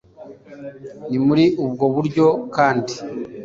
Ni 1.09 1.17
muri 1.25 1.45
ubwo 1.65 1.85
buryo 1.95 2.25
kandi 2.55 2.93